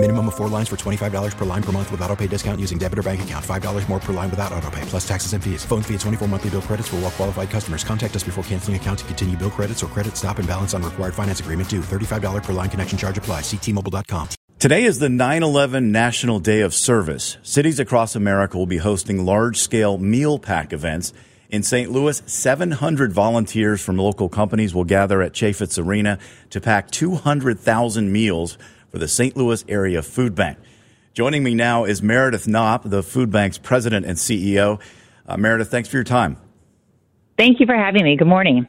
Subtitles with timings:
[0.00, 2.78] Minimum of four lines for $25 per line per month with auto pay discount using
[2.78, 3.44] debit or bank account.
[3.44, 5.64] $5 more per line without auto pay, plus taxes and fees.
[5.64, 7.82] Phone fee at 24 monthly bill credits for all well qualified customers.
[7.82, 10.84] Contact us before canceling account to continue bill credits or credit stop and balance on
[10.84, 11.80] required finance agreement due.
[11.80, 13.40] $35 per line connection charge apply.
[13.40, 14.28] Ctmobile.com.
[14.60, 17.36] Today is the 9 11 National Day of Service.
[17.42, 21.12] Cities across America will be hosting large scale meal pack events.
[21.50, 21.90] In St.
[21.90, 26.18] Louis, 700 volunteers from local companies will gather at Chaifetz Arena
[26.50, 28.58] to pack 200,000 meals
[28.90, 29.36] for the St.
[29.36, 30.58] Louis Area Food Bank.
[31.14, 34.80] Joining me now is Meredith Knopp, the Food Bank's president and CEO.
[35.26, 36.36] Uh, Meredith, thanks for your time.
[37.36, 38.16] Thank you for having me.
[38.16, 38.68] Good morning.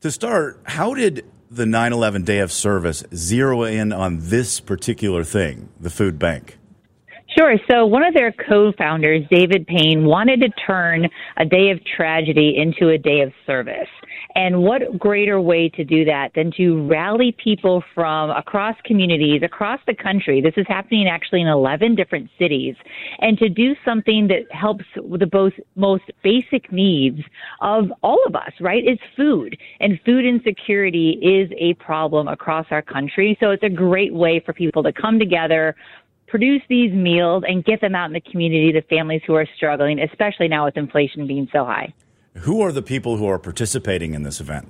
[0.00, 5.24] To start, how did the 9 11 Day of Service zero in on this particular
[5.24, 6.58] thing, the food bank?
[7.36, 7.56] Sure.
[7.70, 12.54] So, one of their co founders, David Payne, wanted to turn a day of tragedy
[12.56, 13.88] into a day of service.
[14.36, 19.80] And what greater way to do that than to rally people from across communities, across
[19.86, 20.42] the country?
[20.42, 22.74] This is happening actually in 11 different cities.
[23.20, 27.20] And to do something that helps with the both, most basic needs
[27.62, 28.86] of all of us, right?
[28.86, 29.56] Is food.
[29.80, 33.38] And food insecurity is a problem across our country.
[33.40, 35.74] So it's a great way for people to come together,
[36.26, 39.98] produce these meals and get them out in the community to families who are struggling,
[39.98, 41.94] especially now with inflation being so high.
[42.40, 44.68] Who are the people who are participating in this event?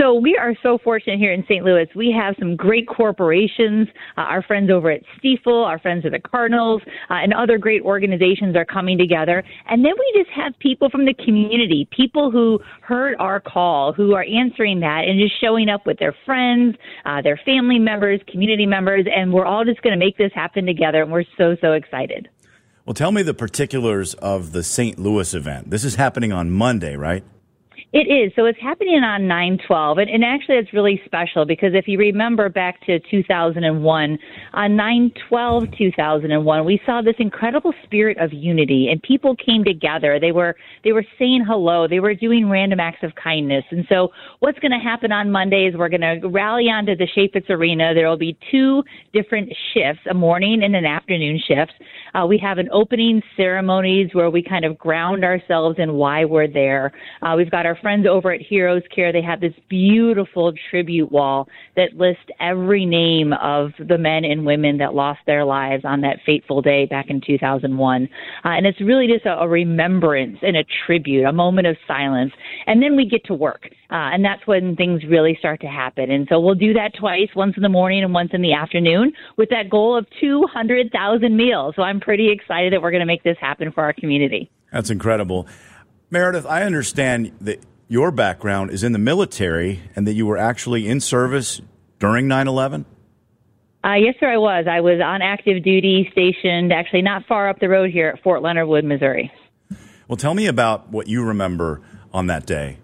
[0.00, 1.64] So we are so fortunate here in St.
[1.64, 1.86] Louis.
[1.94, 3.88] We have some great corporations.
[4.16, 7.82] Uh, our friends over at Stifel, our friends at the Cardinals, uh, and other great
[7.82, 9.44] organizations are coming together.
[9.68, 14.14] And then we just have people from the community, people who heard our call, who
[14.14, 18.66] are answering that and just showing up with their friends, uh, their family members, community
[18.66, 21.02] members, and we're all just going to make this happen together.
[21.02, 22.28] And we're so, so excited.
[22.84, 24.98] Well, tell me the particulars of the St.
[24.98, 25.70] Louis event.
[25.70, 27.22] This is happening on Monday, right?
[27.92, 28.32] It is.
[28.36, 29.98] So it's happening on 912.
[29.98, 34.18] And, and actually, it's really special because if you remember back to 2001,
[34.54, 40.18] on 912 2001, we saw this incredible spirit of unity and people came together.
[40.18, 41.86] They were, they were saying hello.
[41.86, 43.64] They were doing random acts of kindness.
[43.70, 47.06] And so what's going to happen on Monday is we're going to rally onto the
[47.14, 47.92] Chaifetz Arena.
[47.92, 48.82] There will be two
[49.12, 51.74] different shifts, a morning and an afternoon shift.
[52.14, 56.48] Uh, we have an opening ceremonies where we kind of ground ourselves in why we're
[56.48, 56.92] there.
[57.20, 61.48] Uh, we've got our friends over at Heroes Care, they have this beautiful tribute wall
[61.76, 66.18] that lists every name of the men and women that lost their lives on that
[66.24, 68.08] fateful day back in 2001.
[68.44, 72.32] Uh, and it's really just a, a remembrance and a tribute, a moment of silence.
[72.66, 73.68] And then we get to work.
[73.90, 76.10] Uh, and that's when things really start to happen.
[76.10, 79.12] And so we'll do that twice, once in the morning and once in the afternoon,
[79.36, 81.74] with that goal of 200,000 meals.
[81.76, 84.50] So I'm pretty excited that we're going to make this happen for our community.
[84.72, 85.46] That's incredible.
[86.10, 87.60] Meredith, I understand that
[87.92, 91.60] your background is in the military and that you were actually in service
[91.98, 92.86] during 9 11?
[93.84, 94.64] Uh, yes, sir, I was.
[94.66, 98.40] I was on active duty, stationed actually not far up the road here at Fort
[98.40, 99.30] Leonard Wood, Missouri.
[100.08, 101.82] Well, tell me about what you remember
[102.14, 102.78] on that day.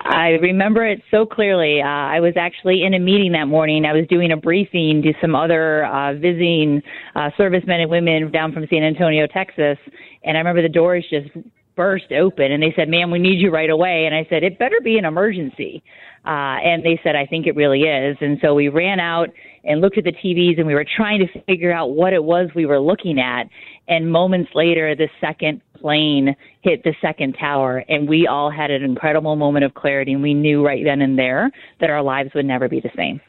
[0.00, 1.82] I remember it so clearly.
[1.82, 3.84] Uh, I was actually in a meeting that morning.
[3.84, 6.82] I was doing a briefing to some other uh, visiting
[7.16, 9.76] uh, servicemen and women down from San Antonio, Texas,
[10.22, 11.30] and I remember the doors just
[11.78, 14.04] burst open and they said, ma'am, we need you right away.
[14.04, 15.84] And I said, it better be an emergency.
[16.26, 18.16] Uh, and they said, I think it really is.
[18.20, 19.28] And so we ran out
[19.62, 22.50] and looked at the TVs and we were trying to figure out what it was
[22.52, 23.44] we were looking at.
[23.86, 28.82] And moments later, the second plane hit the second tower and we all had an
[28.82, 32.44] incredible moment of clarity and we knew right then and there that our lives would
[32.44, 33.20] never be the same.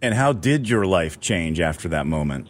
[0.00, 2.48] And how did your life change after that moment?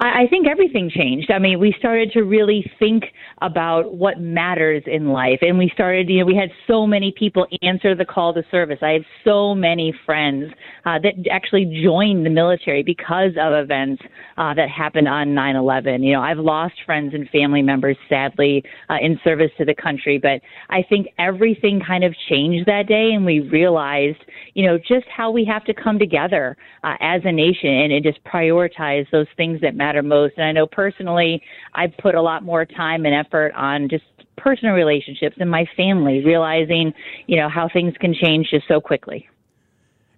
[0.00, 1.28] I think everything changed.
[1.28, 3.04] I mean, we started to really think
[3.42, 5.38] about what matters in life.
[5.42, 8.78] And we started, you know, we had so many people answer the call to service.
[8.80, 10.52] I have so many friends
[10.86, 14.00] uh, that actually joined the military because of events
[14.36, 16.04] uh, that happened on 9 11.
[16.04, 20.18] You know, I've lost friends and family members, sadly, uh, in service to the country.
[20.18, 20.40] But
[20.70, 23.10] I think everything kind of changed that day.
[23.14, 24.18] And we realized,
[24.54, 28.04] you know, just how we have to come together uh, as a nation and, and
[28.04, 30.34] just prioritize those things that matter most.
[30.36, 31.42] And I know personally,
[31.74, 34.04] I've put a lot more time and effort on just
[34.36, 36.92] personal relationships and my family, realizing,
[37.26, 39.28] you know, how things can change just so quickly.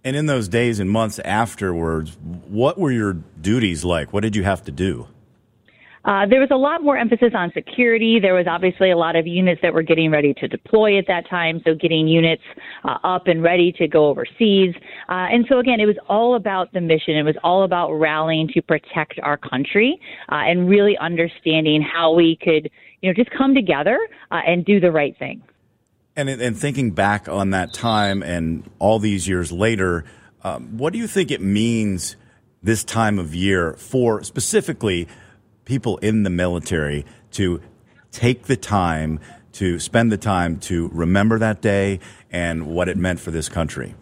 [0.04, 2.16] And in those days and months afterwards,
[2.48, 4.12] what were your duties like?
[4.12, 5.08] What did you have to do?
[6.04, 8.18] Uh, there was a lot more emphasis on security.
[8.20, 11.28] There was obviously a lot of units that were getting ready to deploy at that
[11.28, 12.42] time, so getting units
[12.84, 14.74] uh, up and ready to go overseas.
[15.08, 17.16] Uh, and so, again, it was all about the mission.
[17.16, 20.00] It was all about rallying to protect our country
[20.30, 22.70] uh, and really understanding how we could,
[23.02, 23.98] you know, just come together
[24.30, 25.42] uh, and do the right thing.
[26.16, 30.04] And, and thinking back on that time and all these years later,
[30.42, 32.16] um, what do you think it means
[32.62, 35.06] this time of year for specifically
[35.70, 37.62] people in the military to
[38.10, 39.20] take the time
[39.52, 42.00] to spend the time to remember that day
[42.32, 43.94] and what it meant for this country?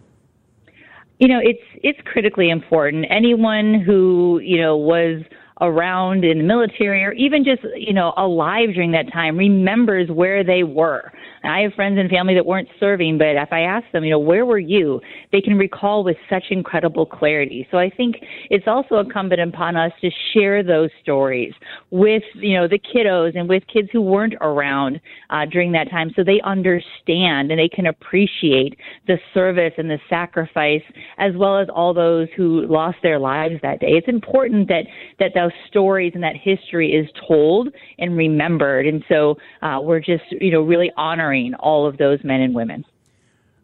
[1.19, 3.05] You know, it's it's critically important.
[3.11, 5.23] Anyone who you know was
[5.61, 10.43] around in the military or even just you know alive during that time remembers where
[10.43, 11.13] they were
[11.45, 14.19] I have friends and family that weren't serving, but if I ask them, you know,
[14.19, 15.01] where were you?
[15.33, 17.67] They can recall with such incredible clarity.
[17.71, 18.17] So I think
[18.51, 21.53] it's also incumbent upon us to share those stories
[21.91, 25.01] with, you know, the kiddos and with kids who weren't around
[25.31, 28.77] uh, during that time so they understand and they can appreciate
[29.07, 30.83] the service and the sacrifice
[31.19, 33.89] as well as all those who lost their lives that day.
[33.91, 34.85] It's important that,
[35.19, 37.69] that those stories and that history is told
[37.99, 38.87] and remembered.
[38.87, 42.55] And so uh, we're just, you know, really honoring honoring all of those men and
[42.55, 42.85] women.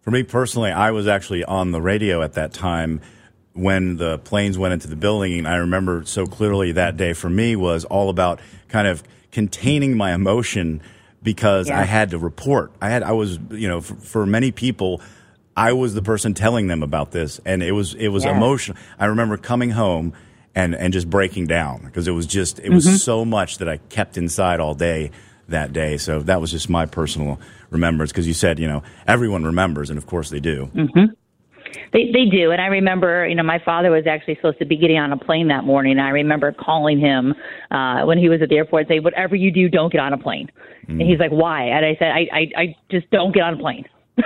[0.03, 3.01] For me personally, I was actually on the radio at that time
[3.55, 5.39] when the planes went into the building.
[5.39, 9.97] And I remember so clearly that day for me was all about kind of containing
[9.97, 10.83] my emotion
[11.23, 11.81] because yeah.
[11.81, 12.73] I had to report.
[12.83, 15.01] I had, I was, you know, for, for, many people,
[15.57, 18.37] I was the person telling them about this, and it was, it was yeah.
[18.37, 18.77] emotional.
[18.99, 20.13] I remember coming home
[20.57, 22.97] and and just breaking down because it was just, it was mm-hmm.
[22.97, 25.11] so much that I kept inside all day
[25.49, 25.97] that day.
[25.97, 27.39] So that was just my personal
[27.71, 30.71] remembrance because you said, you know, everyone remembers, and of course they do.
[30.75, 31.13] Mm-hmm.
[31.93, 34.77] They they do, and I remember, you know, my father was actually supposed to be
[34.77, 35.93] getting on a plane that morning.
[35.93, 37.35] And I remember calling him
[37.71, 40.13] uh, when he was at the airport, and saying, "Whatever you do, don't get on
[40.13, 40.51] a plane."
[40.89, 41.01] Mm.
[41.01, 43.59] And he's like, "Why?" And I said, "I I, I just don't get on a
[43.59, 43.85] plane."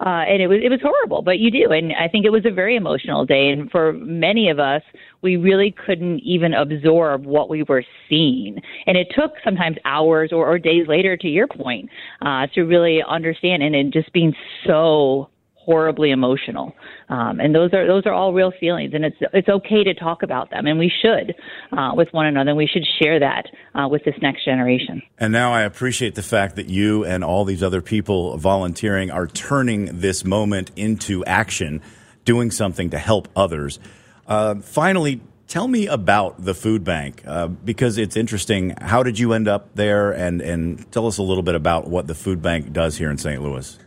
[0.00, 2.44] Uh, and it was it was horrible, but you do, and I think it was
[2.44, 3.48] a very emotional day.
[3.48, 4.82] And for many of us,
[5.22, 10.46] we really couldn't even absorb what we were seeing, and it took sometimes hours or,
[10.46, 11.88] or days later, to your point,
[12.22, 13.62] uh, to really understand.
[13.62, 14.34] And it just being
[14.66, 15.30] so
[15.64, 16.74] horribly emotional.
[17.08, 20.22] Um, and those are those are all real feelings, and it's it's okay to talk
[20.22, 21.34] about them, and we should
[21.76, 22.50] uh, with one another.
[22.50, 25.02] And we should share that uh, with this next generation.
[25.18, 29.26] And now I appreciate the fact that you and all these other people volunteering are
[29.26, 31.82] turning this moment into action,
[32.24, 33.78] doing something to help others.
[34.26, 35.20] Uh, finally.
[35.46, 38.74] Tell me about the food bank uh, because it's interesting.
[38.80, 40.10] How did you end up there?
[40.10, 43.18] And, and tell us a little bit about what the food bank does here in
[43.18, 43.40] St.
[43.42, 43.78] Louis.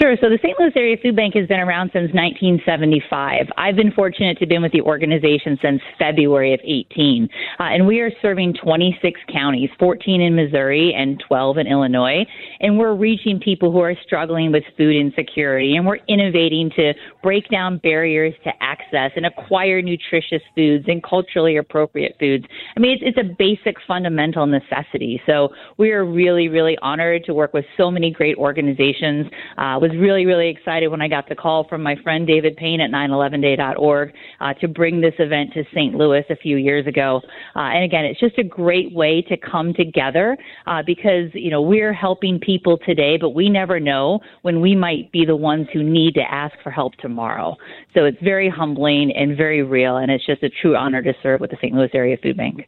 [0.00, 0.16] Sure.
[0.20, 0.58] So the St.
[0.58, 3.46] Louis Area Food Bank has been around since 1975.
[3.56, 7.28] I've been fortunate to been with the organization since February of 18.
[7.60, 12.26] Uh, and we are serving 26 counties, 14 in Missouri and 12 in Illinois.
[12.58, 15.76] And we're reaching people who are struggling with food insecurity.
[15.76, 16.92] And we're innovating to
[17.22, 22.46] break down barriers to access and acquire nutritious foods and culturally appropriate foods.
[22.76, 25.22] I mean, it's, it's a basic fundamental necessity.
[25.24, 29.26] So we are really, really honored to work with so many great organizations.
[29.56, 32.80] Uh, was really, really excited when I got the call from my friend David Payne
[32.80, 35.94] at 911day.org uh, to bring this event to St.
[35.94, 37.20] Louis a few years ago.
[37.54, 41.60] Uh, and again, it's just a great way to come together uh, because, you know,
[41.60, 45.82] we're helping people today, but we never know when we might be the ones who
[45.82, 47.54] need to ask for help tomorrow.
[47.92, 51.42] So it's very humbling and very real, and it's just a true honor to serve
[51.42, 51.74] with the St.
[51.74, 52.66] Louis Area Food Bank.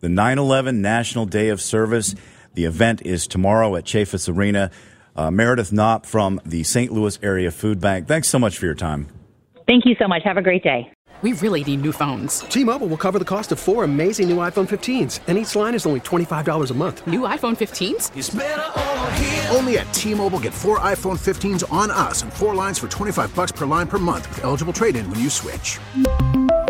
[0.00, 2.14] The 9 11 National Day of Service.
[2.52, 4.70] The event is tomorrow at Chaifetz Arena.
[5.18, 6.92] Uh, Meredith Knopp from the St.
[6.92, 8.06] Louis Area Food Bank.
[8.06, 9.08] Thanks so much for your time.
[9.66, 10.22] Thank you so much.
[10.22, 10.92] Have a great day.
[11.22, 12.38] We really need new phones.
[12.42, 15.74] T Mobile will cover the cost of four amazing new iPhone 15s, and each line
[15.74, 17.04] is only $25 a month.
[17.08, 19.52] New iPhone 15s?
[19.52, 23.34] Only at T Mobile get four iPhone 15s on us and four lines for 25
[23.34, 25.80] bucks per line per month with eligible trade in when you switch.